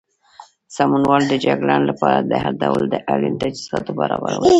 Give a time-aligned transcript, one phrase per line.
[0.77, 4.47] سمونوال د جګړې لپاره د هر ډول اړین تجهیزاتو برابرول کوي.